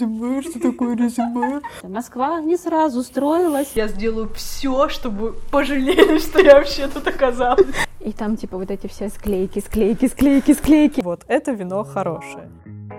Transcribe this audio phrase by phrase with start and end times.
[0.00, 1.60] Резюме, что такое резюме?
[1.82, 3.72] Москва не сразу строилась.
[3.74, 7.66] Я сделаю все, чтобы пожалели, что я вообще тут оказалась.
[7.98, 11.00] И там типа вот эти все склейки, склейки, склейки, склейки.
[11.00, 12.48] Вот это вино хорошее.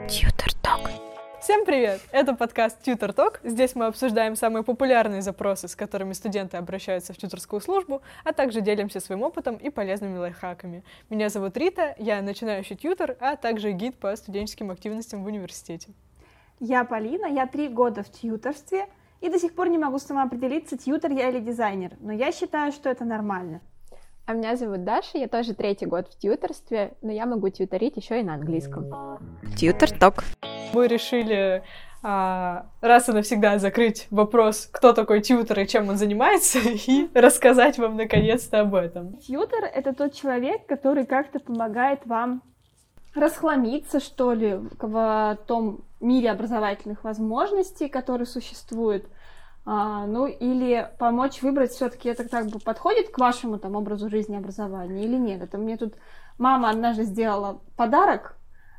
[0.09, 0.91] Тьютер ток.
[1.39, 2.01] Всем привет!
[2.12, 3.39] Это подкаст Tutor Talk.
[3.45, 8.59] Здесь мы обсуждаем самые популярные запросы, с которыми студенты обращаются в тьюторскую службу, а также
[8.59, 10.84] делимся своим опытом и полезными лайфхаками.
[11.09, 15.93] Меня зовут Рита, я начинающий тьютор, а также гид по студенческим активностям в университете.
[16.60, 18.88] Я Полина, я три года в тьюторстве
[19.22, 22.73] и до сих пор не могу сама определиться, тьютор я или дизайнер, но я считаю,
[22.73, 23.62] что это нормально.
[24.26, 28.20] А меня зовут Даша, я тоже третий год в тьюторстве, но я могу тьюторить еще
[28.20, 28.91] и на английском.
[29.58, 30.23] Тьютор ток.
[30.73, 31.64] Мы решили
[32.03, 37.78] а, раз и навсегда закрыть вопрос, кто такой тьютер и чем он занимается, и рассказать
[37.78, 39.17] вам наконец-то об этом.
[39.17, 42.44] Тьютор— это тот человек, который как-то помогает вам
[43.16, 49.05] расхламиться, что ли, в том мире образовательных возможностей, которые существуют,
[49.66, 54.36] а, ну или помочь выбрать все-таки это как бы подходит к вашему там образу жизни
[54.36, 55.42] образования или нет.
[55.42, 55.95] Это мне тут
[56.38, 58.36] мама однажды сделала подарок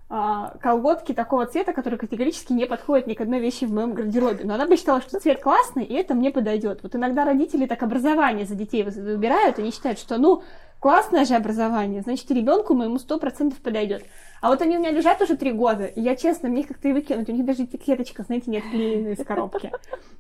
[0.08, 4.44] а, колготки такого цвета, который категорически не подходит ни к одной вещи в моем гардеробе.
[4.44, 6.82] Но она бы считала, что цвет классный, и это мне подойдет.
[6.82, 10.42] Вот иногда родители так образование за детей выбирают, они считают, что ну
[10.80, 14.04] классное же образование, значит, ребенку моему сто процентов подойдет.
[14.40, 16.88] А вот они у меня лежат уже три года, и я, честно, мне их как-то
[16.88, 17.28] и выкинуть.
[17.28, 19.70] У них даже этикеточка, знаете, не отклеена из коробки.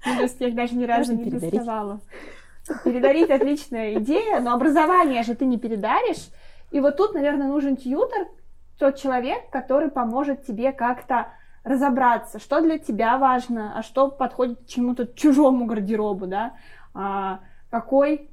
[0.06, 2.00] Ну, то есть я их даже ни разу не доставала.
[2.84, 6.28] Передарить отличная идея, но образование же ты не передаришь.
[6.70, 8.28] И вот тут, наверное, нужен тьютер,
[8.78, 11.28] тот человек, который поможет тебе как-то
[11.64, 16.54] разобраться, что для тебя важно, а что подходит к чему-то чужому гардеробу, да,
[16.94, 18.29] а, какой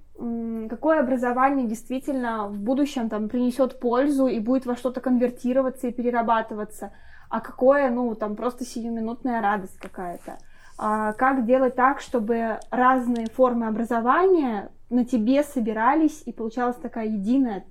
[0.69, 6.91] какое образование действительно в будущем там принесет пользу и будет во что-то конвертироваться и перерабатываться,
[7.29, 10.37] а какое, ну, там просто сиюминутная радость какая-то.
[10.77, 17.65] А как делать так, чтобы разные формы образования на тебе собирались и получалась такая единая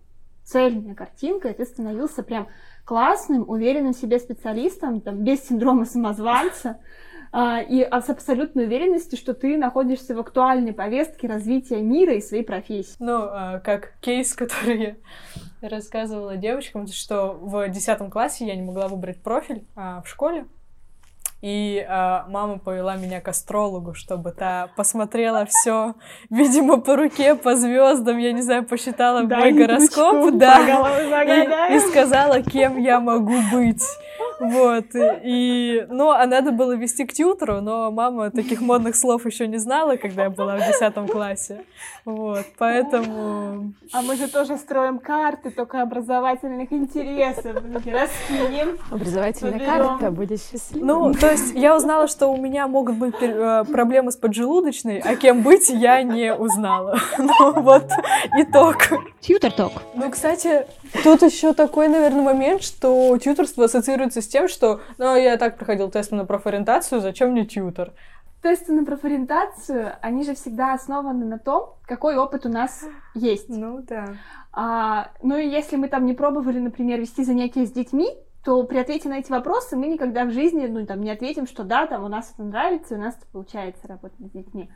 [0.45, 2.49] цельная картинка, и ты становился прям
[2.85, 6.79] классным, уверенным в себе специалистом, там, без синдрома самозванца,
[7.61, 12.97] и с абсолютной уверенностью, что ты находишься в актуальной повестке развития мира и своей профессии.
[12.99, 14.97] Ну, а, как кейс, который
[15.61, 20.47] я рассказывала девочкам, что в 10 классе я не могла выбрать профиль а, в школе,
[21.43, 25.95] и э, мама повела меня к астрологу, чтобы та посмотрела все,
[26.31, 31.81] видимо, по руке, по звездам, я не знаю, посчитала да, мой гороскоп, да, и, и
[31.81, 33.83] сказала, кем я могу быть.
[34.39, 39.47] Вот, и, ну, а надо было вести к тьютеру, но мама таких модных слов еще
[39.47, 41.65] не знала, когда я была в 10 классе,
[42.05, 43.73] вот, поэтому...
[43.93, 48.79] А мы же тоже строим карты, только образовательных интересов, раскинем.
[48.91, 50.87] Образовательная карта будет счастливой.
[50.87, 55.17] Ну, то есть я узнала, что у меня могут быть э, проблемы с поджелудочной, а
[55.17, 57.01] кем быть я не узнала.
[57.19, 57.91] Ну, вот
[58.39, 58.77] итог.
[59.21, 59.73] Тьютер-ток.
[59.95, 60.67] Ну, кстати,
[61.03, 65.91] тут еще такой, наверное, момент, что тьютерство ассоциируется с тем, что, ну, я так проходил
[65.91, 67.93] тест на профориентацию, зачем мне тьютер?
[68.41, 73.49] Тесты на профориентацию, они же всегда основаны на том, какой опыт у нас есть.
[73.49, 74.15] Ну, да.
[74.53, 78.79] А, ну, и если мы там не пробовали, например, вести занятия с детьми, то при
[78.79, 82.05] ответе на эти вопросы мы никогда в жизни, ну, там, не ответим, что да, там,
[82.05, 84.71] у нас это нравится, у нас это получается работать с детьми.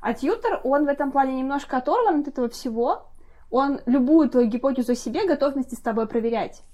[0.00, 3.12] А тьютер, он в этом плане немножко оторван от этого всего,
[3.48, 6.64] он любую твою гипотезу себе готов вместе с тобой проверять.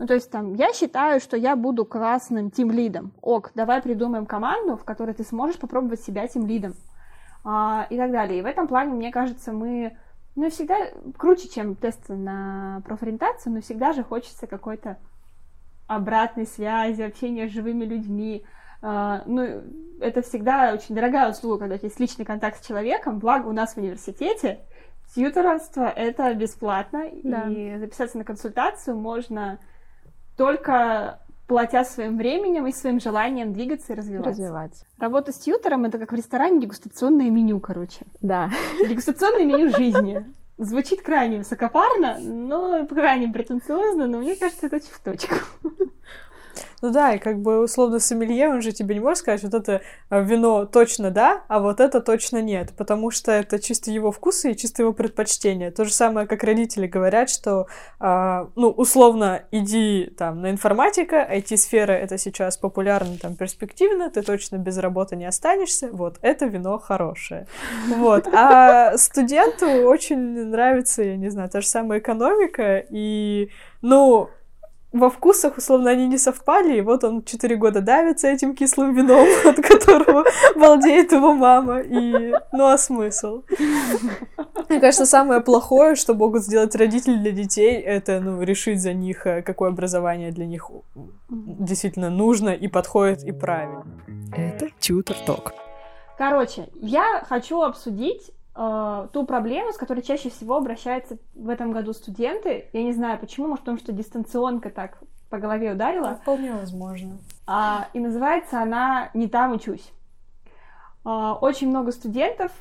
[0.00, 3.12] Ну, то есть там, я считаю, что я буду классным тим-лидом.
[3.20, 6.74] Ок, давай придумаем команду, в которой ты сможешь попробовать себя тим-лидом.
[7.44, 8.40] А, и так далее.
[8.40, 9.96] И в этом плане, мне кажется, мы,
[10.34, 10.78] ну, всегда
[11.16, 14.98] круче, чем тесты на профориентацию, но всегда же хочется какой-то
[15.96, 18.44] обратной связи, общения с живыми людьми.
[18.82, 19.62] Uh, ну,
[20.00, 23.20] это всегда очень дорогая услуга, когда есть личный контакт с человеком.
[23.20, 24.58] Благо у нас в университете
[25.14, 27.44] тьюторство— это бесплатно, да.
[27.48, 29.58] и записаться на консультацию можно
[30.36, 34.30] только платя своим временем и своим желанием двигаться и развиваться.
[34.30, 34.86] Развиваться.
[34.98, 38.06] Работа с тьютором— это как в ресторане дегустационное меню, короче.
[38.20, 38.50] Да.
[38.88, 40.24] Дегустационное меню жизни.
[40.62, 45.34] Звучит крайне высокопарно, но крайне претенциозно, но мне кажется, это очень в точку.
[46.80, 49.82] Ну да, и как бы условно сомелье, он же тебе не может сказать, вот это
[50.10, 54.52] э, вино точно да, а вот это точно нет, потому что это чисто его вкусы
[54.52, 55.70] и чисто его предпочтения.
[55.70, 57.66] То же самое, как родители говорят, что,
[58.00, 64.56] э, ну, условно, иди там на информатика, IT-сфера это сейчас популярно, там, перспективно, ты точно
[64.56, 67.46] без работы не останешься, вот, это вино хорошее.
[67.88, 70.18] Вот, а студенту очень
[70.48, 73.50] нравится, я не знаю, та же самая экономика, и,
[73.82, 74.30] ну,
[74.92, 79.26] во вкусах, условно, они не совпали, и вот он четыре года давится этим кислым вином,
[79.44, 80.24] от которого
[80.56, 82.34] балдеет его мама, и...
[82.52, 83.42] Ну, а смысл?
[84.68, 89.26] Мне кажется, самое плохое, что могут сделать родители для детей, это, ну, решить за них,
[89.26, 90.70] э, какое образование для них
[91.28, 93.84] действительно нужно и подходит, и правильно.
[94.36, 95.52] Это Тьютер Ток.
[96.18, 101.92] Короче, я хочу обсудить э, ту проблему, с которой чаще всего обращаются в этом году
[101.92, 102.66] студенты.
[102.72, 104.98] Я не знаю почему, может, потому что дистанционка так
[105.30, 106.08] по голове ударила.
[106.08, 107.18] Ну, вполне возможно.
[107.46, 109.92] А, и называется она «Не там учусь».
[111.04, 112.52] А, очень много студентов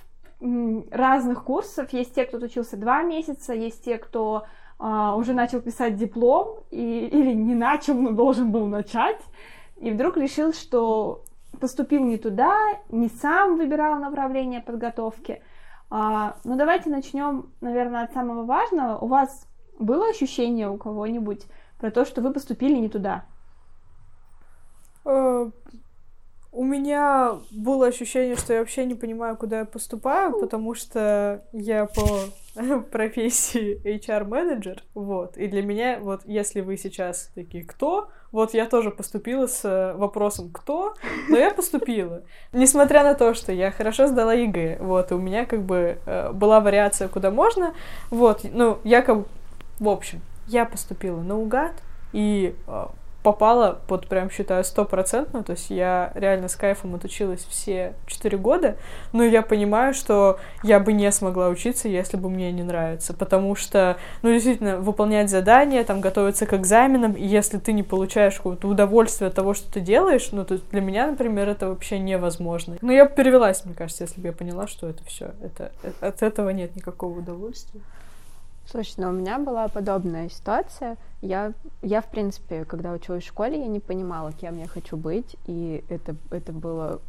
[0.89, 1.93] разных курсов.
[1.93, 4.45] Есть те, кто учился два месяца, есть те, кто
[4.79, 9.21] а, уже начал писать диплом и, или не начал, но должен был начать.
[9.77, 11.23] И вдруг решил, что
[11.59, 12.57] поступил не туда,
[12.89, 15.41] не сам выбирал направление подготовки.
[15.93, 18.97] А, ну, давайте начнем, наверное, от самого важного.
[18.97, 19.45] У вас
[19.77, 21.45] было ощущение у кого-нибудь
[21.79, 23.25] про то, что вы поступили не туда?
[25.03, 25.51] Э,
[26.53, 31.85] у меня было ощущение, что я вообще не понимаю, куда я поступаю, потому что я
[31.87, 32.07] по
[32.91, 38.91] профессии HR-менеджер, вот, и для меня, вот, если вы сейчас такие, кто, вот я тоже
[38.91, 40.95] поступила с э, вопросом «кто?»,
[41.29, 42.23] но я поступила.
[42.53, 46.31] Несмотря на то, что я хорошо сдала ЕГЭ, вот, и у меня как бы э,
[46.31, 47.73] была вариация, куда можно,
[48.09, 49.25] вот, ну, я как
[49.81, 51.73] в общем, я поступила наугад,
[52.13, 52.53] и
[53.23, 58.77] попала под, прям считаю, стопроцентно, то есть я реально с кайфом отучилась все четыре года,
[59.13, 63.55] но я понимаю, что я бы не смогла учиться, если бы мне не нравится, потому
[63.55, 68.67] что, ну, действительно, выполнять задания, там, готовиться к экзаменам, и если ты не получаешь какого-то
[68.67, 72.77] удовольствия от того, что ты делаешь, ну, то для меня, например, это вообще невозможно.
[72.81, 76.23] Ну, я бы перевелась, мне кажется, если бы я поняла, что это все, это, от
[76.23, 77.81] этого нет никакого удовольствия.
[78.65, 80.97] Слушай, ну у меня была подобная ситуация.
[81.21, 85.35] Я, я, в принципе, когда училась в школе, я не понимала, кем я хочу быть,
[85.45, 87.01] и это, это было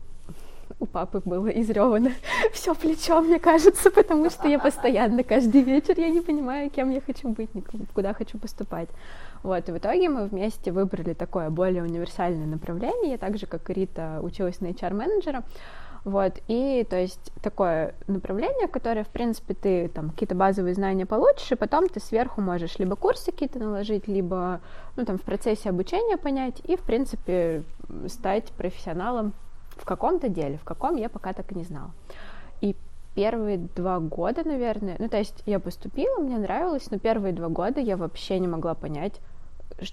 [0.80, 2.12] у папы было изревано
[2.52, 7.00] все плечо, мне кажется, потому что я постоянно каждый вечер я не понимаю, кем я
[7.00, 7.50] хочу быть,
[7.94, 8.88] куда хочу поступать.
[9.42, 13.12] Вот, и в итоге мы вместе выбрали такое более универсальное направление.
[13.12, 15.42] Я так же, как и Рита, училась на HR-менеджера.
[16.04, 21.52] Вот, и то есть такое направление, которое, в принципе, ты там какие-то базовые знания получишь,
[21.52, 24.60] и потом ты сверху можешь либо курсы какие-то наложить, либо,
[24.96, 27.62] ну, там, в процессе обучения понять, и, в принципе,
[28.08, 29.32] стать профессионалом
[29.76, 31.92] в каком-то деле, в каком я пока так и не знала.
[32.60, 32.74] И
[33.14, 37.80] первые два года, наверное, ну, то есть я поступила, мне нравилось, но первые два года
[37.80, 39.20] я вообще не могла понять,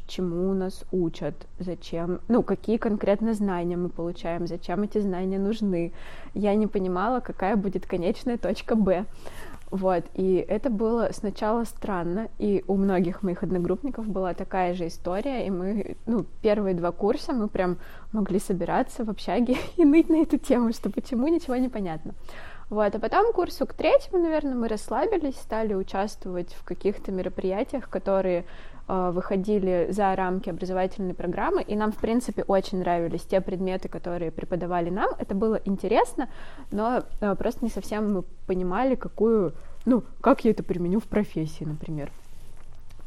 [0.07, 5.93] чему нас учат, зачем, ну, какие конкретно знания мы получаем, зачем эти знания нужны.
[6.33, 9.05] Я не понимала, какая будет конечная точка Б.
[9.71, 15.45] Вот, и это было сначала странно, и у многих моих одногруппников была такая же история,
[15.45, 17.77] и мы, ну, первые два курса мы прям
[18.11, 22.15] могли собираться в общаге и ныть на эту тему, что почему ничего не понятно.
[22.69, 28.45] Вот, а потом курсу к третьему, наверное, мы расслабились, стали участвовать в каких-то мероприятиях, которые
[28.89, 34.89] выходили за рамки образовательной программы, и нам, в принципе, очень нравились те предметы, которые преподавали
[34.89, 35.09] нам.
[35.19, 36.27] Это было интересно,
[36.71, 39.53] но э, просто не совсем мы понимали, какую,
[39.85, 42.11] ну, как я это применю в профессии, например.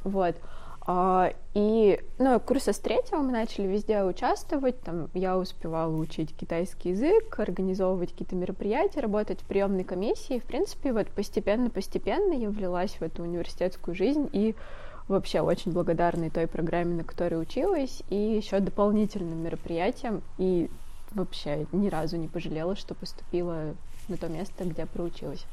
[0.04, 0.36] Вот.
[0.84, 6.90] А, и, ну, курса с третьего мы начали везде участвовать, там я успевала учить китайский
[6.90, 10.40] язык, организовывать какие-то мероприятия, работать в приемной комиссии.
[10.40, 14.56] В принципе, вот постепенно-постепенно я влилась в эту университетскую жизнь и
[15.08, 20.70] вообще очень благодарна той программе, на которой училась, и еще дополнительным мероприятиям, и
[21.12, 23.74] вообще ни разу не пожалела, что поступила
[24.08, 25.44] на то место, где проучилась.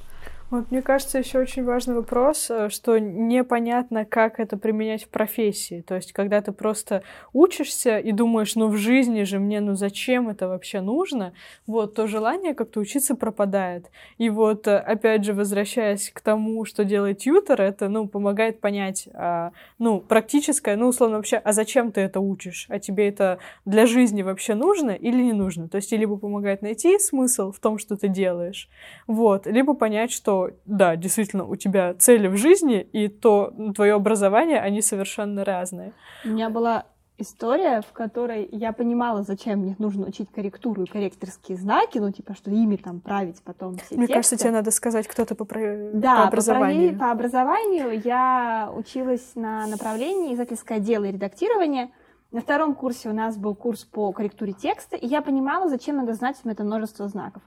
[0.51, 5.81] Вот, мне кажется, еще очень важный вопрос, э, что непонятно, как это применять в профессии.
[5.81, 7.03] То есть, когда ты просто
[7.33, 11.33] учишься и думаешь, ну в жизни же мне, ну зачем это вообще нужно,
[11.67, 13.91] вот, то желание как-то учиться пропадает.
[14.17, 19.07] И вот, э, опять же, возвращаясь к тому, что делает тьютер, это, ну, помогает понять,
[19.13, 22.65] а, ну, практическое, ну, условно, вообще, а зачем ты это учишь?
[22.69, 25.69] А тебе это для жизни вообще нужно или не нужно?
[25.69, 28.67] То есть, либо помогает найти смысл в том, что ты делаешь,
[29.05, 34.59] вот, либо понять, что да, действительно, у тебя цели в жизни и то твое образование,
[34.59, 35.93] они совершенно разные.
[36.25, 36.85] У меня была
[37.19, 42.33] история, в которой я понимала, зачем мне нужно учить корректуру и корректорские знаки, ну, типа,
[42.33, 44.13] что ими там править потом все Мне тексты.
[44.13, 45.91] кажется, тебе надо сказать, кто то по, про...
[45.93, 46.93] да, по образованию.
[46.93, 51.91] По, по образованию я училась на направлении издательское дело и редактирование.
[52.31, 56.13] На втором курсе у нас был курс по корректуре текста, и я понимала, зачем надо
[56.13, 57.41] знать это множество знаков.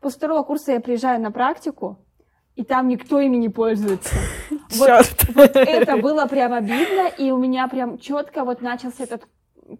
[0.00, 1.98] После второго курса я приезжаю на практику,
[2.56, 4.14] и там никто ими не пользуется.
[4.70, 5.26] Черт.
[5.34, 9.26] Вот это было прям обидно, и у меня прям четко вот начался этот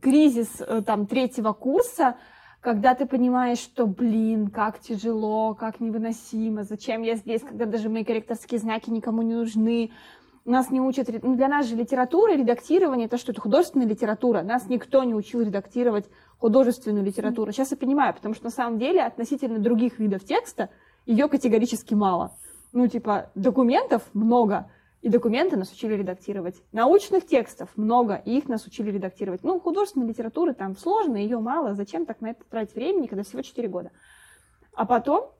[0.00, 2.16] кризис э, там третьего курса,
[2.60, 8.04] когда ты понимаешь, что, блин, как тяжело, как невыносимо, зачем я здесь, когда даже мои
[8.04, 9.90] корректорские знаки никому не нужны,
[10.44, 14.68] нас не учат, ну, для нас же литература, редактирование, это что, это художественная литература, нас
[14.68, 16.06] никто не учил редактировать
[16.38, 17.52] художественную литературу.
[17.52, 20.70] Сейчас я понимаю, потому что на самом деле относительно других видов текста
[21.06, 22.36] ее категорически мало.
[22.72, 24.70] Ну, типа, документов много,
[25.02, 26.62] и документы нас учили редактировать.
[26.72, 29.42] Научных текстов много, и их нас учили редактировать.
[29.42, 31.74] Ну, художественной литературы там сложно, ее мало.
[31.74, 33.90] Зачем так на это тратить времени, когда всего 4 года?
[34.74, 35.32] А потом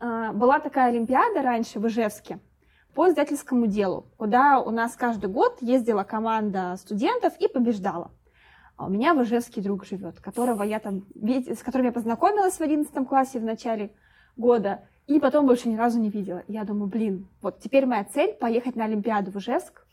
[0.00, 2.40] э, была такая олимпиада раньше в Ижевске
[2.94, 8.12] по издательскому делу, куда у нас каждый год ездила команда студентов и побеждала.
[8.76, 12.60] А у меня в Ижевске друг живет, которого я там, с которым я познакомилась в
[12.60, 13.94] 11 классе в начале
[14.36, 14.88] года.
[15.06, 16.44] И потом больше ни разу не видела.
[16.48, 19.86] Я думаю, блин, вот теперь моя цель поехать на Олимпиаду в Ижевск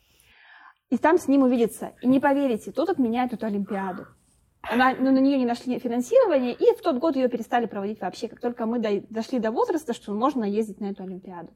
[0.89, 1.93] и там с ним увидеться.
[2.01, 4.07] И не поверите, тут отменяют эту Олимпиаду.
[4.61, 8.27] Она, ну, на нее не нашли финансирование, и в тот год ее перестали проводить вообще,
[8.27, 11.49] как только мы до, дошли до возраста, что можно ездить на эту Олимпиаду.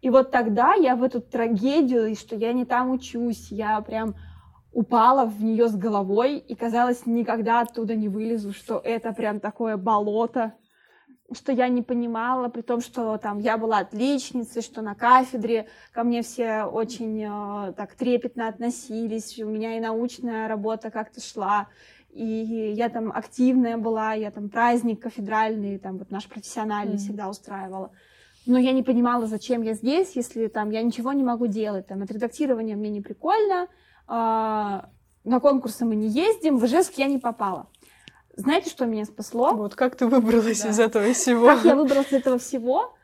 [0.00, 4.14] И вот тогда я в эту трагедию, что я не там учусь, я прям
[4.72, 9.76] упала в нее с головой, и казалось, никогда оттуда не вылезу, что это прям такое
[9.76, 10.54] болото,
[11.32, 16.02] что я не понимала, при том, что там я была отличницей, что на кафедре ко
[16.02, 21.68] мне все очень э, так трепетно относились, у меня и научная работа как-то шла,
[22.10, 26.98] и я там активная была, я там праздник кафедральный, там вот наш профессиональный mm.
[26.98, 27.92] всегда устраивала.
[28.46, 32.02] Но я не понимала, зачем я здесь, если там я ничего не могу делать, там
[32.02, 33.68] отредактирование мне не прикольно,
[34.08, 34.80] э,
[35.24, 37.68] на конкурсы мы не ездим, в Ижевск я не попала.
[38.36, 39.52] Знаете, что меня спасло?
[39.54, 40.70] Вот как ты выбралась Да.
[40.70, 41.46] из этого всего?
[41.46, 42.94] Как я выбралась из этого всего?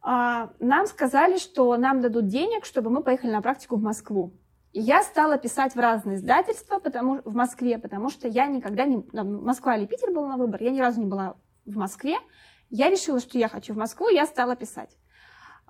[0.00, 4.32] А, нам сказали, что нам дадут денег, чтобы мы поехали на практику в Москву.
[4.72, 9.02] И я стала писать в разные издательства потому, в Москве, потому что я никогда не...
[9.02, 11.36] там, Москва или Питер был на выбор, я ни разу не была
[11.66, 12.16] в Москве.
[12.70, 14.96] Я решила, что я хочу в Москву, и я стала писать.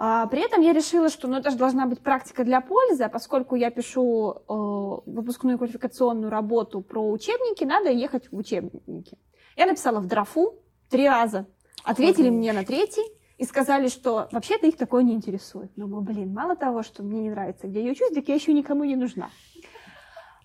[0.04, 3.08] А, при этом я решила, что ну, это же должна быть практика для пользы, а
[3.08, 9.16] поскольку я пишу э, выпускную квалификационную работу про учебники, надо ехать в учебники.
[9.56, 10.58] Я написала в драфу
[10.90, 11.46] три раза.
[11.84, 12.36] Ответили Ого.
[12.36, 13.04] мне на третий
[13.38, 15.70] и сказали, что вообще-то их такое не интересует.
[15.76, 18.82] Ну, блин, мало того, что мне не нравится, где я учусь, так я еще никому
[18.82, 19.30] не нужна.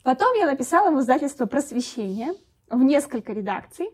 [0.04, 2.36] Потом я написала в издательство «Просвещение»
[2.70, 3.90] в несколько редакций,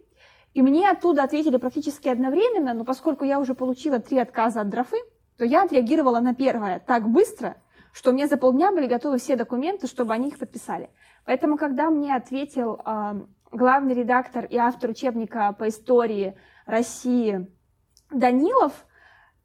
[0.53, 4.97] и мне оттуда ответили практически одновременно, но поскольку я уже получила три отказа от драфы,
[5.37, 7.57] то я отреагировала на первое так быстро,
[7.91, 10.89] что мне за полдня были готовы все документы, чтобы они их подписали.
[11.25, 13.21] Поэтому, когда мне ответил э,
[13.51, 16.35] главный редактор и автор учебника по истории
[16.65, 17.47] России
[18.11, 18.85] Данилов,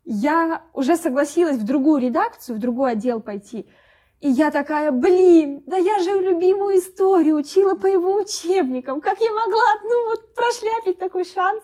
[0.05, 3.69] я уже согласилась в другую редакцию, в другой отдел пойти.
[4.21, 9.01] И я такая, блин, да я же любимую историю учила по его учебникам.
[9.01, 11.63] Как я могла, ну вот, прошляпить такой шанс?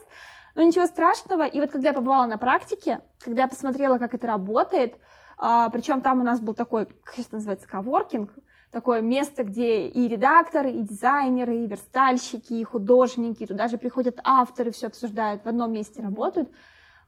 [0.55, 1.47] Но ничего страшного.
[1.47, 4.95] И вот когда я побывала на практике, когда я посмотрела, как это работает,
[5.39, 8.31] а, причем там у нас был такой, как это называется, коворкинг,
[8.71, 14.71] такое место, где и редакторы, и дизайнеры, и верстальщики, и художники, туда же приходят авторы,
[14.73, 16.51] все обсуждают, в одном месте работают.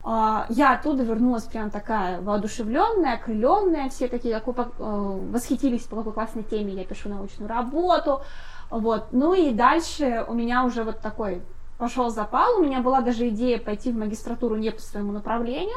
[0.03, 6.13] А, Я оттуда вернулась прям такая воодушевленная, окрыленная, все такие какой, э, восхитились, по какой
[6.13, 8.23] классной теме я пишу научную работу.
[8.71, 9.09] Вот.
[9.13, 11.43] Ну и дальше у меня уже вот такой
[11.79, 12.59] пошел запал.
[12.59, 15.77] У меня была даже идея пойти в магистратуру не по своему направлению,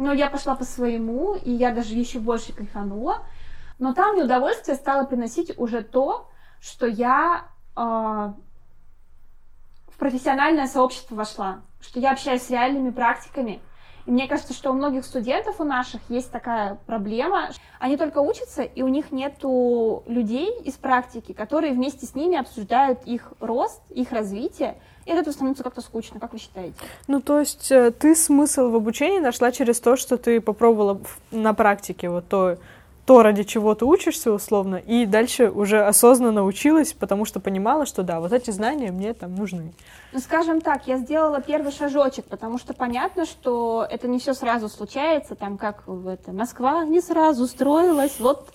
[0.00, 3.18] но я пошла по своему, и я даже еще больше кайфанула.
[3.78, 7.44] Но там мне удовольствие стало приносить уже то, что я
[7.76, 8.34] э, в
[9.98, 13.60] профессиональное сообщество вошла, что я общаюсь с реальными практиками.
[14.06, 17.50] И мне кажется, что у многих студентов у наших есть такая проблема.
[17.78, 23.04] Они только учатся, и у них нету людей из практики, которые вместе с ними обсуждают
[23.04, 24.80] их рост, их развитие.
[25.06, 26.76] И от этого становится как-то скучно, как вы считаете?
[27.08, 31.54] Ну, то есть э, ты смысл в обучении нашла через то, что ты попробовала на
[31.54, 32.58] практике вот то,
[33.06, 38.02] то, ради чего ты учишься условно, и дальше уже осознанно училась, потому что понимала, что
[38.04, 39.72] да, вот эти знания мне там нужны.
[40.12, 44.68] Ну, скажем так, я сделала первый шажочек, потому что понятно, что это не все сразу
[44.68, 48.52] случается, там как в это, Москва не сразу строилась, вот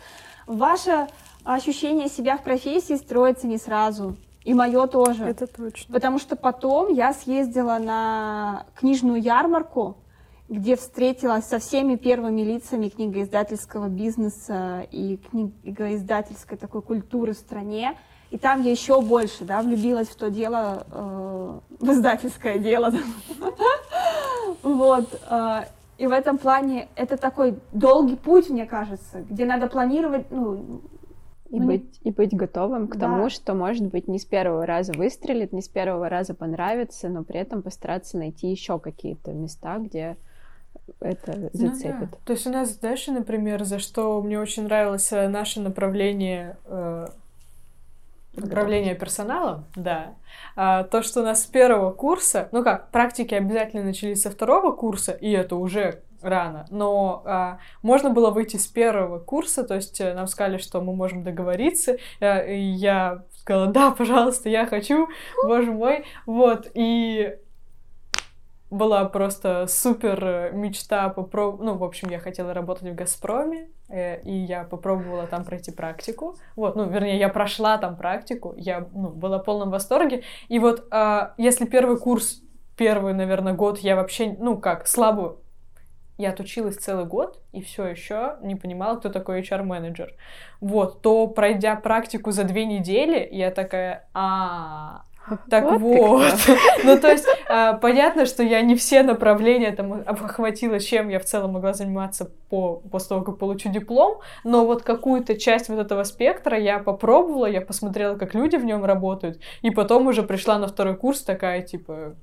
[0.48, 1.08] ваше
[1.44, 5.26] ощущение себя в профессии строится не сразу, и мое тоже.
[5.26, 5.94] Это точно.
[5.94, 9.98] Потому что потом я съездила на книжную ярмарку,
[10.48, 17.98] где встретилась со всеми первыми лицами книгоиздательского бизнеса и книгоиздательской такой культуры в стране.
[18.30, 22.94] И там я еще больше да, влюбилась в то дело, э, в издательское дело.
[24.62, 25.08] Вот.
[25.30, 25.62] э,
[25.98, 30.82] И в этом плане это такой долгий путь, мне кажется, где надо планировать, ну,
[31.56, 33.08] И, Ну, быть, и быть готовым к Да.
[33.08, 37.24] тому, что, может быть, не с первого раза выстрелит, не с первого раза понравится, но
[37.24, 40.18] при этом постараться найти еще какие-то места, где
[41.00, 42.10] это Ну зацепит.
[42.12, 42.18] да.
[42.26, 47.08] То есть у нас Дашей, например, за что мне очень нравилось э, наше направление э,
[48.38, 50.14] управления персоналом, да.
[50.58, 54.72] А, то, что у нас с первого курса, ну как, практики обязательно начались со второго
[54.74, 60.02] курса, и это уже рано, но а, можно было выйти с первого курса, то есть
[60.02, 65.08] э, нам сказали, что мы можем договориться, э, и я сказала, да, пожалуйста, я хочу,
[65.44, 67.38] боже мой, вот, и
[68.76, 71.66] была просто супер э, мечта попробовать.
[71.66, 76.36] Ну, в общем, я хотела работать в Газпроме, э, и я попробовала там пройти практику.
[76.56, 80.24] Вот, ну, вернее, я прошла там практику, я ну, была в полном восторге.
[80.48, 82.42] И вот а, если первый курс,
[82.76, 85.38] первый, наверное, год я вообще, ну, как, слабо
[86.18, 90.14] я отучилась целый год и все еще не понимала, кто такой HR-менеджер.
[90.62, 95.04] Вот, то пройдя практику за две недели, я такая, а,
[95.50, 96.34] так Вот.
[96.84, 101.26] Ну, то есть, а, понятно, что я не все направления там охватила, чем я в
[101.26, 106.04] целом могла заниматься по, после того, как получу диплом, но вот какую-то часть вот этого
[106.04, 110.68] спектра я попробовала, я посмотрела, как люди в нем работают, и потом уже пришла на
[110.68, 112.16] второй курс такая, типа.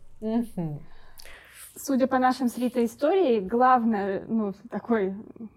[1.75, 5.15] Судя по нашим с Ритой истории, главный, ну, такой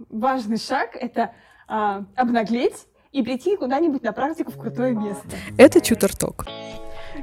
[0.10, 1.34] важный шаг— это
[1.68, 5.28] а, обнаглеть и прийти куда-нибудь на практику в крутое место.
[5.58, 6.46] Это Чутерток.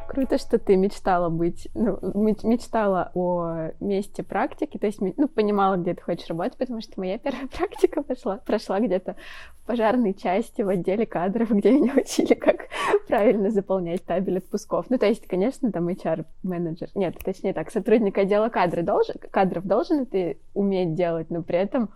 [0.08, 5.76] Круто, что ты мечтала быть, ну, меч- мечтала о месте практики, то есть, ну, понимала,
[5.76, 9.16] где ты хочешь работать, потому что моя первая практика пошла, прошла где-то
[9.62, 12.68] в пожарной части в отделе кадров, где меня учили, как
[13.08, 14.86] правильно заполнять табель отпусков.
[14.90, 20.02] Ну, то есть, конечно, там HR-менеджер, нет, точнее так, сотрудник отдела кадры должен, кадров должен
[20.02, 21.90] это уметь делать, но при этом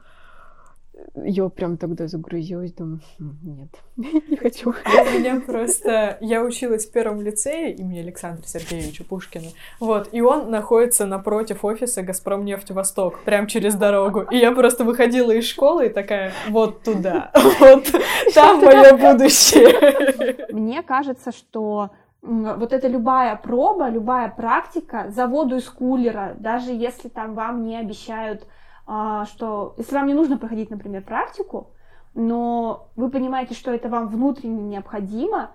[1.15, 3.69] я прям тогда загрузилась, думаю, «М, нет,
[4.29, 4.71] не хочу.
[4.71, 6.19] У меня просто...
[6.21, 9.49] Я училась в первом лицее имени Александра Сергеевича Пушкина.
[9.81, 14.23] Вот, и он находится напротив офиса «Газпром нефть Восток», прям через дорогу.
[14.31, 17.91] И я просто выходила из школы и такая, вот туда, вот
[18.35, 20.53] там мое будущее.
[20.53, 21.91] Мне кажется, что
[22.23, 27.79] вот эта любая проба, любая практика за воду из кулера, даже если там вам не
[27.79, 28.47] обещают,
[28.87, 29.75] что...
[29.77, 31.71] Если вам не нужно проходить, например, практику,
[32.15, 35.51] но вы понимаете, что это вам внутренне необходимо,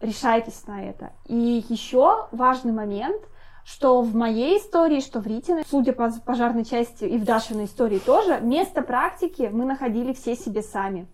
[0.00, 1.12] решайтесь на это.
[1.26, 3.22] И еще важный момент,
[3.64, 7.98] что в моей истории, что в Ритиной, судя по пожарной части и в Дашиной истории
[7.98, 11.06] тоже, место практики мы находили все себе сами.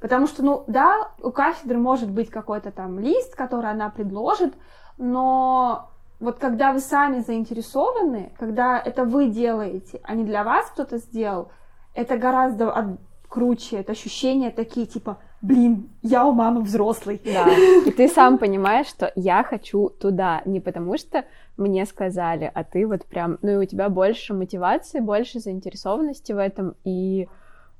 [0.00, 4.54] Потому что, ну, да, у кафедры может быть какой-то там лист, который она предложит,
[4.98, 10.98] но вот когда вы сами заинтересованы, когда это вы делаете, а не для вас кто-то
[10.98, 11.50] сделал,
[11.94, 12.98] это гораздо от-
[13.28, 17.20] круче, это ощущения такие, типа, блин, я у мамы взрослый.
[17.24, 17.46] Да,
[17.84, 21.24] и ты сам понимаешь, что я хочу туда, не потому что
[21.56, 26.38] мне сказали, а ты вот прям, ну и у тебя больше мотивации, больше заинтересованности в
[26.38, 27.28] этом, и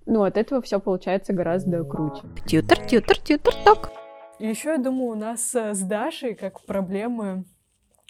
[0.04, 2.22] ну от этого все получается гораздо круче.
[2.46, 3.90] Тьютер, тьютер, тьютер, ток.
[4.38, 7.44] И еще, я думаю, у нас э, с Дашей как проблемы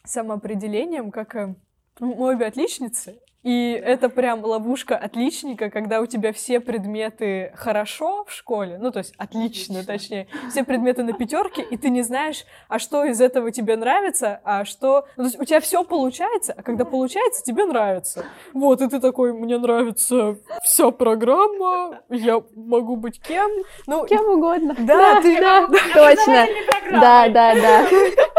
[0.07, 1.55] самоопределением, как э,
[2.01, 8.33] мы обе отличницы, и это прям ловушка отличника, когда у тебя все предметы хорошо в
[8.33, 12.81] школе, ну то есть отлично, точнее, все предметы на пятерке, и ты не знаешь, а
[12.81, 16.63] что из этого тебе нравится, а что, ну, то есть у тебя все получается, а
[16.65, 18.25] когда получается, тебе нравится.
[18.53, 23.49] Вот, и ты такой, мне нравится вся программа, я могу быть кем,
[23.87, 24.75] ну Кем угодно.
[24.77, 26.47] Да, ты- да, точно.
[26.91, 27.87] Да, да, да.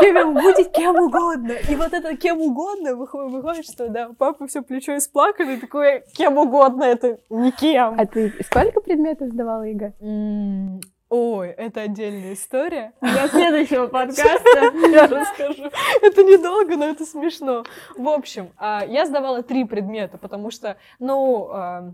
[0.01, 1.53] кем будет кем угодно.
[1.69, 6.03] И вот это кем угодно выходит, что да, у папы все плечо исплакано, и такое
[6.13, 7.95] кем угодно, это никем.
[7.99, 9.93] А ты сколько предметов сдавала, Ига?
[9.99, 10.79] М,
[11.09, 12.91] Ой, это отдельная история.
[12.99, 14.73] Для следующего подкаста.
[14.91, 15.71] Я расскажу.
[16.01, 17.63] Это недолго, но это смешно.
[17.95, 21.91] В общем, а, я сдавала три предмета, потому что, ну, а,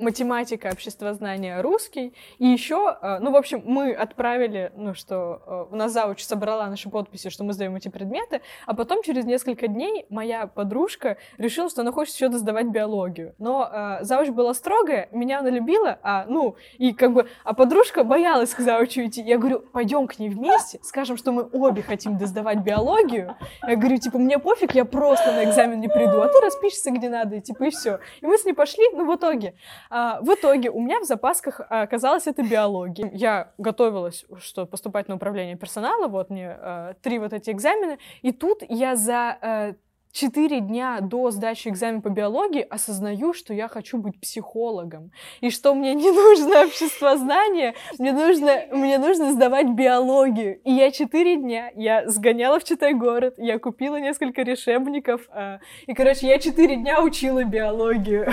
[0.00, 2.14] математика, обществознание, русский.
[2.38, 6.88] И еще, ну, в общем, мы отправили, ну, что э, у нас зауч собрала наши
[6.88, 11.82] подписи, что мы сдаем эти предметы, а потом через несколько дней моя подружка решила, что
[11.82, 13.34] она хочет еще сдавать биологию.
[13.38, 18.04] Но э, зауч была строгая, меня она любила, а, ну, и как бы, а подружка
[18.04, 19.22] боялась к заучу идти.
[19.22, 23.36] Я говорю, пойдем к ней вместе, скажем, что мы обе хотим сдавать биологию.
[23.66, 27.08] Я говорю, типа, мне пофиг, я просто на экзамен не приду, а ты распишешься где
[27.08, 28.00] надо, и типа, и все.
[28.20, 29.54] И мы с ней пошли, ну, в итоге,
[29.90, 33.10] а, в итоге у меня в запасках оказалась эта биология.
[33.12, 38.32] Я готовилась, что поступать на управление персонала, вот мне а, три вот эти экзамены, и
[38.32, 39.74] тут я за а,
[40.12, 45.74] четыре дня до сдачи экзамена по биологии осознаю, что я хочу быть психологом, и что
[45.74, 50.60] мне не нужно общество знания, мне нужно, мне нужно сдавать биологию.
[50.64, 56.26] И я четыре дня, я сгоняла в Читай-город, я купила несколько решебников, а, и, короче,
[56.26, 58.32] я четыре дня учила биологию.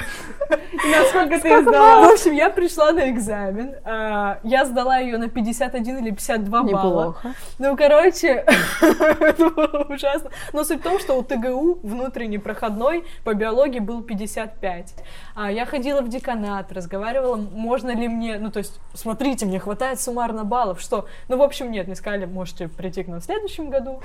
[0.92, 2.08] Насколько ты сдала?
[2.10, 7.08] В общем, я пришла на экзамен, а, я сдала ее на 51 или 52 балла.
[7.10, 7.36] Неплохо.
[7.60, 8.46] Ну, короче,
[8.82, 10.32] это было ужасно.
[10.54, 14.95] Но суть в том, что у ТГУ внутренний проходной по биологии был 55.
[15.36, 19.99] А я ходила в деканат, разговаривала, можно ли мне, ну, то есть, смотрите, мне хватает
[19.99, 21.08] суммарно баллов, что?
[21.30, 24.01] Ну, в общем, нет, мне сказали, можете прийти к нам в следующем году,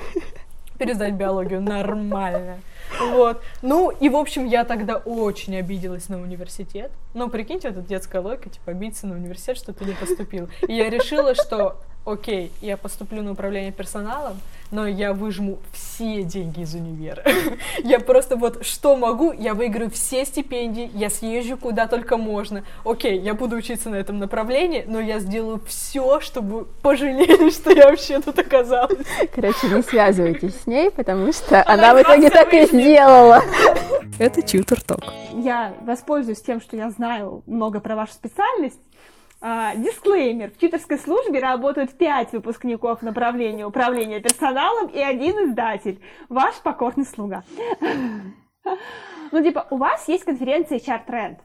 [0.78, 2.58] пересдать биологию нормально.
[3.00, 3.42] Вот.
[3.62, 6.90] Ну, и, в общем, я тогда очень обиделась на университет.
[7.14, 10.48] Ну, прикиньте, это детская логика, типа, обидеться на университет, что ты не поступил.
[10.66, 16.60] И я решила, что окей, я поступлю на управление персоналом, но я выжму все деньги
[16.60, 17.22] из универа.
[17.84, 22.64] я просто вот что могу, я выиграю все стипендии, я съезжу куда только можно.
[22.84, 27.90] Окей, я буду учиться на этом направлении, но я сделаю все, чтобы пожалели, что я
[27.90, 29.06] вообще тут оказалась.
[29.34, 33.42] Короче, не связывайтесь с ней, потому что она в итоге так и сделала.
[34.18, 35.00] Это Тьютор Ток.
[35.34, 38.78] Я воспользуюсь тем, что я знаю много про вашу специальность.
[39.44, 40.50] А, дисклеймер.
[40.52, 46.00] В тьюторской службе работают пять выпускников направления управления персоналом и один издатель.
[46.28, 47.42] Ваш покорный слуга.
[49.32, 51.38] Ну, типа, у вас есть конференция HR Trend,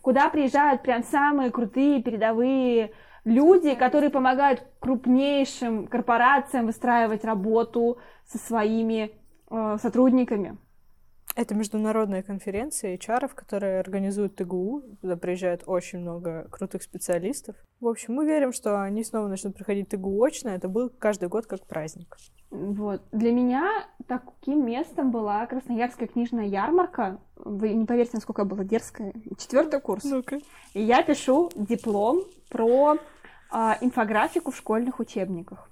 [0.00, 2.92] куда приезжают прям самые крутые передовые
[3.24, 9.10] люди, которые помогают крупнейшим корпорациям выстраивать работу со своими
[9.50, 10.56] э, сотрудниками.
[11.36, 14.82] Это международная конференция HR, которая организует ТГУ.
[15.00, 17.56] Туда приезжает очень много крутых специалистов.
[17.80, 20.50] В общем, мы верим, что они снова начнут приходить ТГУ очно.
[20.50, 22.16] Это был каждый год как праздник.
[22.50, 23.02] Вот.
[23.12, 23.70] Для меня
[24.08, 27.20] таким местом была Красноярская книжная ярмарка.
[27.36, 29.14] Вы не поверите, насколько я была дерзкая.
[29.38, 30.04] Четвертый курс.
[30.04, 30.40] Ну-ка.
[30.74, 32.96] И я пишу диплом про
[33.50, 35.70] а, инфографику в школьных учебниках.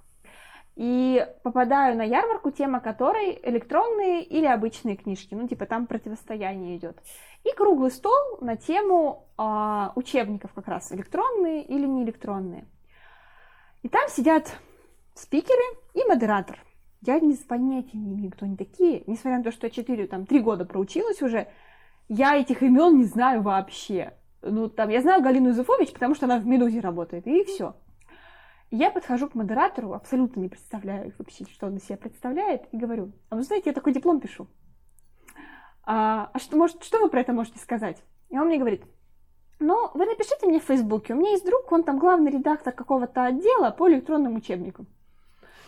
[0.79, 5.33] И попадаю на ярмарку, тема которой электронные или обычные книжки.
[5.35, 6.97] Ну, типа там противостояние идет.
[7.43, 12.65] И круглый стол на тему а, учебников как раз, электронные или не электронные.
[13.83, 14.55] И там сидят
[15.15, 15.61] спикеры
[15.95, 16.57] и модератор.
[17.01, 19.03] Я не понятия не имею, кто они такие.
[19.05, 21.49] Несмотря на то, что я 4, там, 3 года проучилась уже,
[22.07, 24.13] я этих имен не знаю вообще.
[24.41, 27.75] Ну, там, я знаю Галину Юзефович, потому что она в «Медузе» работает, и все.
[28.71, 33.11] Я подхожу к модератору, абсолютно не представляю вообще, что он из себя представляет, и говорю,
[33.29, 34.47] а вы знаете, я такой диплом пишу.
[35.83, 38.03] А, а что, может, что вы про это можете сказать?
[38.29, 38.83] И он мне говорит,
[39.57, 43.25] ну, вы напишите мне в Фейсбуке, у меня есть друг, он там главный редактор какого-то
[43.25, 44.87] отдела по электронным учебникам.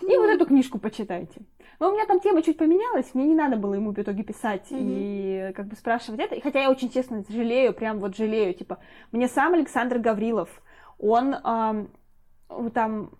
[0.01, 1.41] И вот эту книжку почитайте.
[1.79, 4.67] Но у меня там тема чуть поменялась, мне не надо было ему в итоге писать
[4.69, 5.49] mm-hmm.
[5.49, 6.35] и как бы спрашивать это.
[6.35, 8.77] И хотя я очень честно жалею, прям вот жалею, типа,
[9.11, 10.49] мне сам Александр Гаврилов,
[10.99, 11.35] он
[12.73, 13.11] там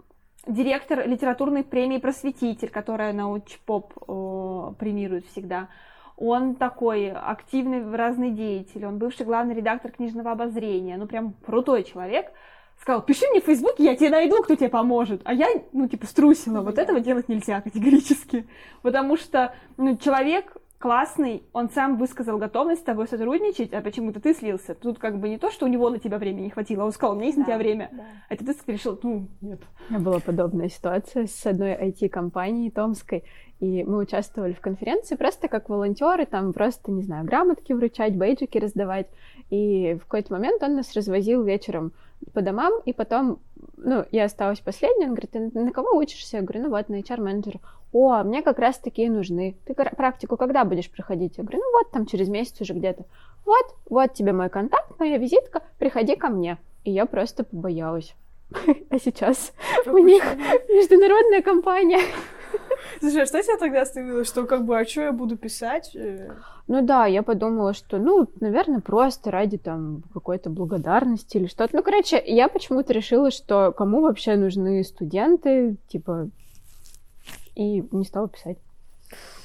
[0.48, 5.70] директор литературной премии «Просветитель», которая научпоп э, премирует всегда.
[6.18, 12.32] Он такой активный разный деятель, он бывший главный редактор книжного обозрения, ну прям крутой человек.
[12.80, 15.22] Сказал, пиши мне в Фейсбуке, я тебе найду, кто тебе поможет.
[15.24, 16.62] А я, ну, типа, струсила.
[16.62, 18.48] Вот этого делать нельзя категорически.
[18.82, 24.34] Потому что, ну, человек классный, он сам высказал готовность с тобой сотрудничать, а почему-то ты
[24.34, 24.76] слился.
[24.76, 26.92] Тут как бы не то, что у него на тебя времени не хватило, а он
[26.92, 27.90] сказал, у меня есть да, на тебя время.
[27.94, 28.04] Да.
[28.30, 29.62] А ты решил, ну, нет.
[29.88, 33.24] У меня была подобная ситуация с одной IT-компанией томской,
[33.60, 38.58] и мы участвовали в конференции просто как волонтеры, там просто, не знаю, грамотки вручать, бейджики
[38.58, 39.08] раздавать.
[39.52, 41.94] И в какой-то момент он нас развозил вечером
[42.34, 43.40] по домам, и потом,
[43.78, 46.38] ну, я осталась последней, он говорит, ты на кого учишься?
[46.38, 47.60] Я говорю, ну вот, на HR-менеджера.
[47.94, 49.58] О, мне как раз такие нужны.
[49.66, 51.38] Ты практику когда будешь проходить?
[51.38, 53.06] Я говорю, ну вот, там через месяц уже где-то.
[53.46, 56.58] Вот, вот тебе мой контакт, моя визитка, приходи ко мне.
[56.84, 58.16] И я просто побоялась.
[58.90, 59.54] А сейчас
[59.86, 60.24] у них
[60.68, 62.02] международная компания.
[63.00, 64.24] Слушай, а что тебя тогда остановило?
[64.26, 65.96] Что как бы, а что я буду писать?
[66.68, 71.76] Ну да, я подумала, что, ну, наверное, просто ради там какой-то благодарности или что-то.
[71.76, 76.30] Ну, короче, я почему-то решила, что кому вообще нужны студенты, типа,
[77.56, 78.58] и не стала писать.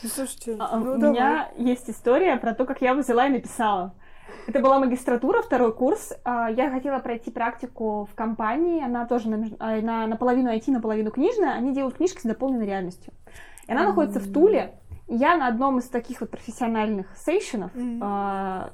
[0.03, 1.13] Ну, слушайте, а, ну, у давай.
[1.13, 3.95] меня есть история про то, как я взяла и написала.
[4.47, 6.13] Это была магистратура, второй курс.
[6.25, 8.85] А, я хотела пройти практику в компании.
[8.85, 11.55] Она тоже на, на, наполовину IT, наполовину книжная.
[11.55, 13.13] Они делают книжки с дополненной реальностью.
[13.67, 13.87] И она mm-hmm.
[13.87, 14.79] находится в Туле.
[15.09, 17.99] Я на одном из таких вот профессиональных сейшенов mm-hmm.
[18.03, 18.71] а,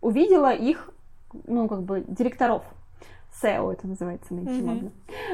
[0.00, 0.90] увидела их,
[1.46, 2.64] ну, как бы, директоров.
[3.42, 4.64] SEO это называется нынче mm-hmm.
[4.64, 4.90] модно.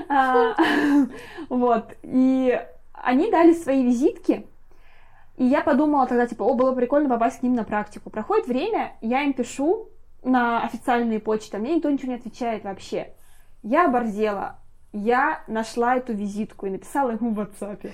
[0.08, 0.54] А,
[1.48, 1.94] вот.
[2.02, 2.58] И
[3.02, 4.46] они дали свои визитки,
[5.36, 8.10] И я подумала тогда, типа, о, было бы прикольно попасть к ним на практику.
[8.10, 9.88] Проходит время, я им пишу
[10.22, 13.12] на официальные почты, а мне никто ничего не отвечает вообще.
[13.62, 14.58] Я оборзела.
[14.92, 17.90] Я нашла эту визитку и написала ему в WhatsApp.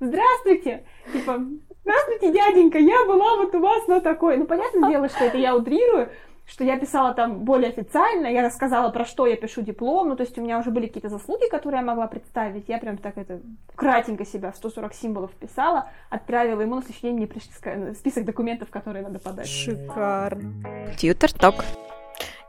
[0.00, 0.86] Здравствуйте!
[1.12, 1.40] Типа,
[1.82, 4.38] здравствуйте, дяденька, я была вот у вас на такой.
[4.38, 6.08] Ну, понятное дело, что это я утрирую,
[6.48, 10.22] что я писала там более официально, я рассказала, про что я пишу диплом, ну, то
[10.22, 13.40] есть у меня уже были какие-то заслуги, которые я могла представить, я прям так это
[13.76, 17.52] кратенько себя в 140 символов писала, отправила ему, на следующий день мне пришли
[17.94, 19.46] список документов, которые надо подать.
[19.46, 20.88] Шикарно.
[20.96, 21.64] Тьютер ток.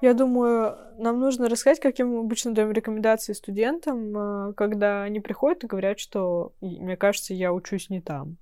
[0.02, 4.16] Я думаю, нам нужно рассказать, каким мы обычно даем рекомендации студентам,
[4.50, 8.38] э, когда они приходят и говорят, что, мне кажется, я учусь не там.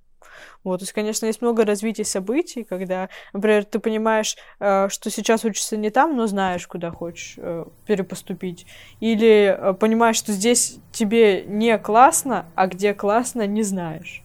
[0.64, 5.44] Вот, то есть, конечно, есть много развитий событий, когда, например, ты понимаешь, э, что сейчас
[5.44, 8.66] учишься не там, но знаешь, куда хочешь э, перепоступить.
[9.00, 14.22] Или э, понимаешь, что здесь тебе не классно, а где классно, не знаешь.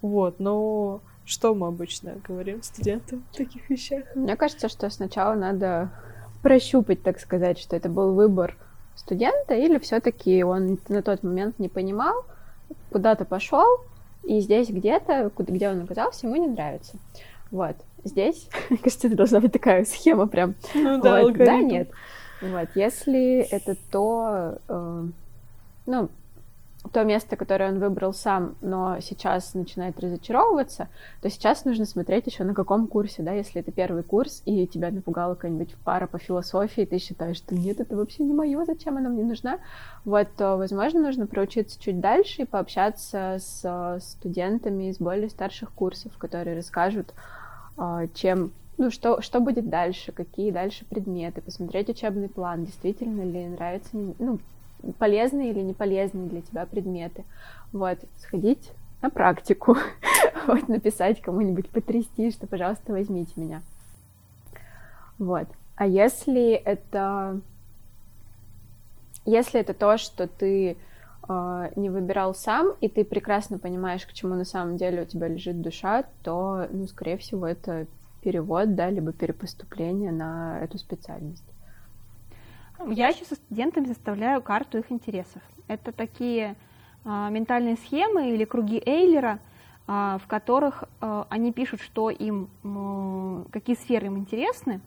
[0.00, 4.04] Вот, но что мы обычно говорим студентам в таких вещах?
[4.14, 5.90] Мне кажется, что сначала надо
[6.42, 8.56] прощупать, так сказать, что это был выбор
[8.94, 12.26] студента, или все-таки он на тот момент не понимал,
[12.90, 13.80] куда-то пошел,
[14.26, 16.96] и здесь где-то, где он оказался, ему не нравится.
[17.50, 17.76] Вот.
[18.04, 18.48] Здесь,
[18.82, 20.54] кажется, это должна быть такая схема прям.
[20.74, 21.36] Ну да, вот.
[21.36, 21.90] Да, нет.
[22.40, 22.68] Вот.
[22.74, 25.06] Если это то, э,
[25.86, 26.08] ну,
[26.92, 30.88] то место, которое он выбрал сам, но сейчас начинает разочаровываться,
[31.22, 34.90] то сейчас нужно смотреть еще на каком курсе, да, если это первый курс, и тебя
[34.90, 39.08] напугала какая-нибудь пара по философии, ты считаешь, что нет, это вообще не мое, зачем она
[39.08, 39.58] мне нужна,
[40.04, 46.12] вот, то, возможно, нужно проучиться чуть дальше и пообщаться с студентами из более старших курсов,
[46.18, 47.14] которые расскажут,
[47.76, 53.46] а, чем ну, что, что будет дальше, какие дальше предметы, посмотреть учебный план, действительно ли
[53.46, 54.38] нравится, ну,
[54.92, 57.24] полезные или не полезные для тебя предметы.
[57.72, 59.76] Вот, сходить на практику,
[60.46, 63.62] вот, написать кому-нибудь, потрясти, что, пожалуйста, возьмите меня.
[65.18, 65.46] Вот.
[65.76, 67.40] А если это...
[69.26, 70.76] Если это то, что ты
[71.28, 75.28] э, не выбирал сам, и ты прекрасно понимаешь, к чему на самом деле у тебя
[75.28, 77.86] лежит душа, то, ну, скорее всего, это
[78.22, 81.53] перевод, да, либо перепоступление на эту специальность.
[82.88, 85.42] Я еще со студентами составляю карту их интересов.
[85.68, 86.56] Это такие
[87.04, 89.38] а, ментальные схемы или круги Эйлера,
[89.86, 92.48] а, в которых а, они пишут, что им,
[93.50, 94.80] какие сферы им интересны,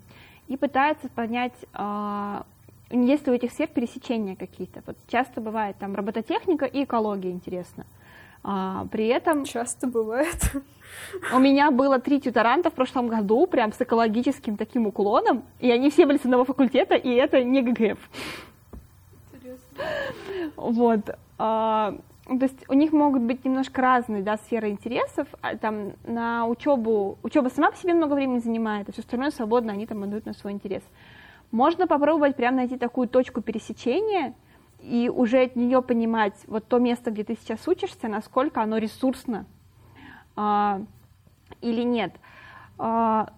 [0.48, 2.46] и пытаются понять, а,
[2.90, 4.82] есть ли у этих сфер пересечения какие-то.
[4.86, 7.86] Вот часто бывает там робототехника и экология интересно.
[8.50, 9.44] А, при этом...
[9.44, 10.54] Часто бывает.
[11.34, 15.90] У меня было три тьюторанта в прошлом году, прям с экологическим таким уклоном, и они
[15.90, 18.00] все были с одного факультета, и это не ГГФ.
[19.34, 20.52] Интересно.
[20.56, 21.02] Вот.
[21.38, 25.28] А, то есть у них могут быть немножко разные да, сферы интересов.
[25.42, 29.74] А там на учебу, учеба сама по себе много времени занимает, а все остальное свободно
[29.74, 30.84] они там отдают на свой интерес.
[31.52, 34.34] Можно попробовать прям найти такую точку пересечения–
[34.80, 39.46] и уже от нее понимать вот то место, где ты сейчас учишься, насколько оно ресурсно
[40.36, 40.82] а,
[41.62, 42.13] или нет.
[42.78, 43.34] А,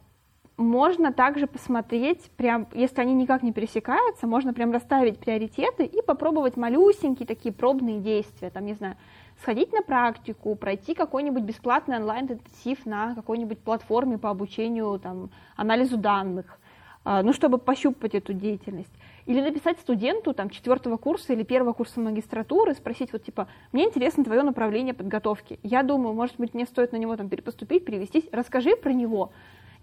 [0.59, 6.57] можно также посмотреть, прям, если они никак не пересекаются, можно прям расставить приоритеты и попробовать
[6.57, 8.97] малюсенькие такие пробные действия, там, не знаю,
[9.41, 16.59] сходить на практику, пройти какой-нибудь бесплатный онлайн-интенсив на какой-нибудь платформе по обучению, там, анализу данных,
[17.05, 18.93] а, ну, чтобы пощупать эту деятельность.
[19.29, 24.23] Или написать студенту там, четвертого курса или первого курса магистратуры, спросить, вот типа, мне интересно
[24.23, 25.59] твое направление подготовки.
[25.61, 28.23] Я думаю, может быть, мне стоит на него там перепоступить, перевестись.
[28.31, 29.31] Расскажи про него.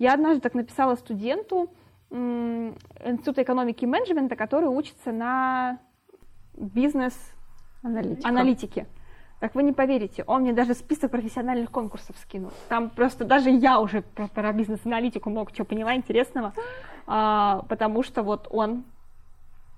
[0.01, 1.71] Я однажды так написала студенту
[2.11, 5.79] Института экономики и менеджмента, который учится на
[6.55, 8.89] бизнес-аналитике.
[9.39, 12.51] Так вы не поверите, он мне даже список профессиональных конкурсов скинул.
[12.69, 16.53] Там просто даже я уже про, про бизнес-аналитику много чего поняла интересного,
[17.07, 18.83] а, потому что вот он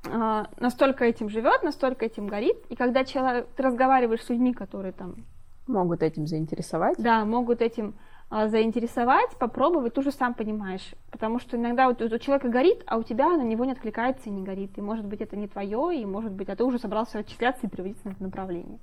[0.05, 5.27] настолько этим живет, настолько этим горит, и когда человек, ты разговариваешь с людьми, которые там...
[5.67, 6.97] Могут этим заинтересовать.
[6.99, 7.95] Да, могут этим
[8.31, 10.95] а, заинтересовать, попробовать, ты уже сам понимаешь.
[11.11, 14.33] Потому что иногда вот у человека горит, а у тебя на него не откликается и
[14.33, 14.77] не горит.
[14.77, 17.71] И может быть это не твое, и может быть, а ты уже собрался отчисляться и
[17.71, 18.81] переводиться на это направление.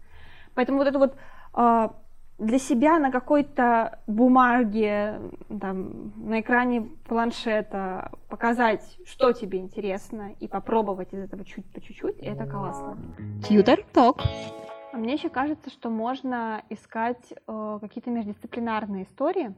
[0.56, 1.15] Поэтому вот это вот
[1.54, 1.93] а,
[2.37, 5.21] для себя на какой-то бумаге,
[5.61, 12.17] там, на экране планшета показать, что тебе интересно, и попробовать из этого чуть по чуть-чуть,
[12.19, 12.97] это классно.
[13.47, 14.21] Тьютер ток.
[14.91, 19.53] А мне еще кажется, что можно искать э, какие-то междисциплинарные истории,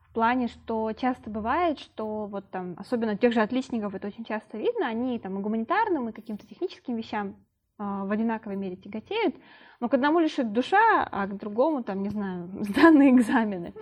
[0.00, 4.58] в плане, что часто бывает, что вот там, особенно тех же отличников, это очень часто
[4.58, 7.36] видно, они там и гуманитарным, и каким-то техническим вещам
[7.80, 9.36] в одинаковой мере тяготеют,
[9.80, 13.74] но к одному лишь душа, а к другому, там, не знаю, сданные экзамены.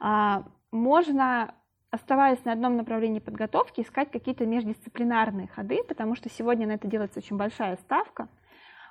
[0.00, 1.54] А, можно
[1.90, 7.20] оставаясь на одном направлении подготовки, искать какие-то междисциплинарные ходы, потому что сегодня на это делается
[7.20, 8.28] очень большая ставка.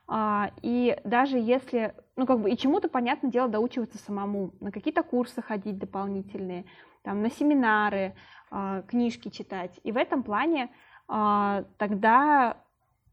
[0.07, 5.03] А, и даже если, ну как бы, и чему-то, понятное дело, доучиваться самому, на какие-то
[5.03, 6.65] курсы ходить дополнительные,
[7.03, 8.15] там, на семинары,
[8.49, 9.77] а, книжки читать.
[9.83, 10.69] И в этом плане
[11.09, 12.57] а, тогда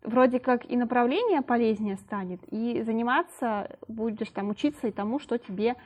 [0.02, 5.76] вроде как и направление полезнее станет, и заниматься будешь там учиться и тому, что тебе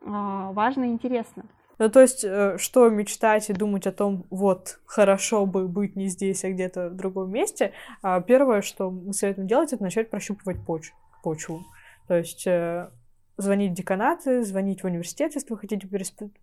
[0.00, 1.44] важно и интересно.
[1.78, 6.06] Ну, то есть, э, что мечтать и думать о том, вот, хорошо бы быть не
[6.06, 10.64] здесь, а где-то в другом месте, а первое, что мы советуем делать, это начать прощупывать
[10.64, 11.64] поч почву.
[12.06, 12.90] То есть, э,
[13.36, 15.88] звонить в деканаты, звонить в университет, если вы хотите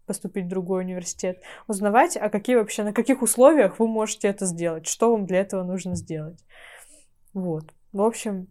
[0.05, 4.85] поступить в другой университет, узнавать, а какие вообще, на каких условиях вы можете это сделать,
[4.85, 6.43] что вам для этого нужно сделать.
[7.33, 7.65] Вот.
[7.91, 8.47] В общем,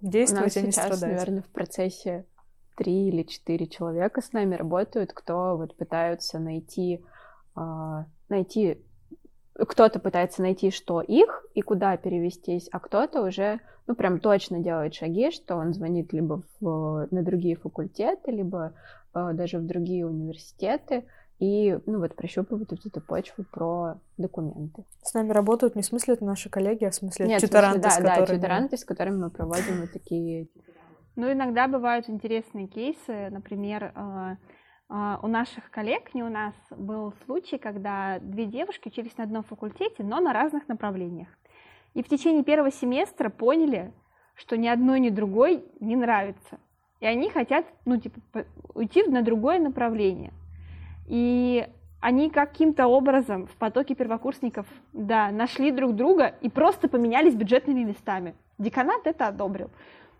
[0.00, 1.16] действовать, а не сейчас, страдать.
[1.16, 2.26] наверное, в процессе
[2.76, 7.04] три или четыре человека с нами работают, кто вот пытаются найти,
[7.56, 8.82] э, найти
[9.58, 14.94] кто-то пытается найти, что их и куда перевестись, а кто-то уже, ну, прям точно делает
[14.94, 18.74] шаги, что он звонит либо в, на другие факультеты, либо
[19.14, 21.04] э, даже в другие университеты,
[21.38, 24.84] и, ну, вот прощупывают вот эту почву про документы.
[25.02, 27.90] С нами работают не в смысле это наши коллеги, а в смысле Нет, тьюторанты, да,
[27.90, 28.18] с которыми...
[28.18, 30.48] да, тьюторанты, с которыми мы проводим вот такие
[31.16, 33.30] ну, иногда бывают интересные кейсы.
[33.30, 34.36] Например, э,
[34.90, 39.42] э, у наших коллег, не у нас, был случай, когда две девушки учились на одном
[39.42, 41.28] факультете, но на разных направлениях.
[41.94, 43.94] И в течение первого семестра поняли,
[44.34, 46.58] что ни одной, ни другой не нравится.
[47.00, 48.44] И они хотят, ну, типа,
[48.74, 50.34] уйти на другое направление.
[51.06, 51.66] И
[52.00, 58.34] они каким-то образом в потоке первокурсников, да, нашли друг друга и просто поменялись бюджетными местами.
[58.58, 59.70] Деканат это одобрил.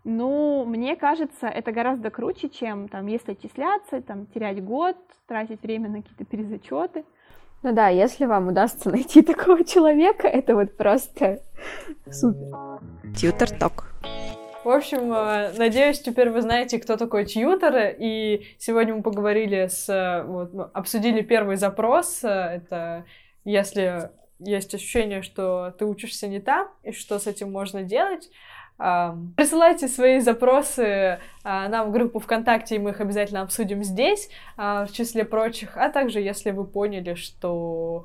[0.05, 4.97] Ну, мне кажется, это гораздо круче, чем там, если отчисляться, там, терять год,
[5.27, 7.05] тратить время на какие-то перезачеты.
[7.63, 11.41] Ну да, если вам удастся найти такого человека, это вот просто
[12.09, 12.81] супер.
[13.17, 13.89] Тьютер ток.
[14.67, 19.89] В общем, э, надеюсь, теперь вы знаете, кто такой тьютер, и сегодня мы поговорили с...
[19.89, 23.05] Э, вот, обсудили первый запрос, э, это
[23.45, 28.29] если есть ощущение, что ты учишься не там, и что с этим можно делать,
[28.77, 35.25] Присылайте свои запросы нам в группу ВКонтакте, и мы их обязательно обсудим здесь, в числе
[35.25, 35.79] прочих.
[35.79, 38.05] А также, если вы поняли, что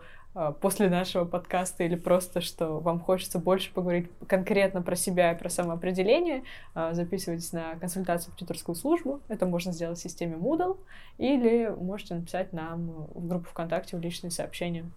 [0.62, 5.50] после нашего подкаста или просто, что вам хочется больше поговорить конкретно про себя и про
[5.50, 9.22] самоопределение, записывайтесь на консультацию в тьюторскую службу.
[9.28, 10.80] Это можно сделать в системе Moodle
[11.17, 14.89] или можете написать нам в группу ВКонтакте в личные сообщения.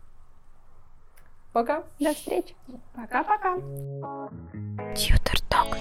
[1.52, 1.84] Пока.
[2.00, 2.54] До встречи.
[2.94, 3.56] Пока-пока.
[4.94, 5.76] Тьютор Ток.